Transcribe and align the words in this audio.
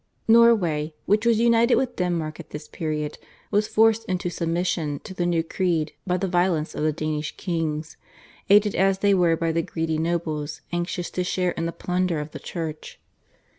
Norway, 0.27 0.95
which 1.05 1.27
was 1.27 1.37
united 1.39 1.75
with 1.75 1.95
Denmark 1.95 2.39
at 2.39 2.49
this 2.49 2.67
period, 2.67 3.19
was 3.51 3.67
forced 3.67 4.03
into 4.05 4.31
submission 4.31 4.99
to 5.03 5.13
the 5.13 5.27
new 5.27 5.43
creed 5.43 5.91
by 6.07 6.17
the 6.17 6.27
violence 6.27 6.73
of 6.73 6.81
the 6.81 6.91
Danish 6.91 7.37
kings, 7.37 7.97
aided 8.49 8.73
as 8.73 8.97
they 9.05 9.13
were 9.13 9.37
by 9.37 9.51
the 9.51 9.61
greedy 9.61 9.99
nobles 9.99 10.61
anxious 10.71 11.11
to 11.11 11.23
share 11.23 11.51
in 11.51 11.67
the 11.67 11.71
plunder 11.71 12.19
of 12.19 12.31
the 12.31 12.39
Church. 12.39 12.99